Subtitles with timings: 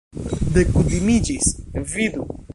[0.55, 1.53] Dekutimiĝis,
[1.95, 2.29] vidu!